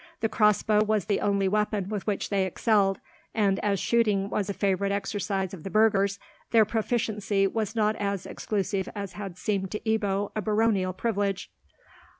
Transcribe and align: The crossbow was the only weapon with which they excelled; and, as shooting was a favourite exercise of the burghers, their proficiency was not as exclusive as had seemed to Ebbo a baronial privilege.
The 0.21 0.29
crossbow 0.29 0.83
was 0.83 1.05
the 1.05 1.19
only 1.21 1.47
weapon 1.47 1.87
with 1.89 2.07
which 2.07 2.29
they 2.31 2.47
excelled; 2.47 2.99
and, 3.35 3.59
as 3.63 3.79
shooting 3.79 4.31
was 4.31 4.49
a 4.49 4.53
favourite 4.55 4.91
exercise 4.91 5.53
of 5.53 5.61
the 5.61 5.69
burghers, 5.69 6.17
their 6.49 6.65
proficiency 6.65 7.45
was 7.45 7.75
not 7.75 7.95
as 7.97 8.25
exclusive 8.25 8.89
as 8.95 9.13
had 9.13 9.37
seemed 9.37 9.69
to 9.73 9.79
Ebbo 9.81 10.31
a 10.35 10.41
baronial 10.41 10.91
privilege. 10.93 11.51